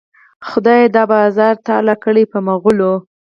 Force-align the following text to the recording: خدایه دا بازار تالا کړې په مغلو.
خدایه 0.47 0.87
دا 0.95 1.03
بازار 1.13 1.55
تالا 1.67 1.95
کړې 2.03 2.23
په 2.31 2.39
مغلو. 2.47 2.93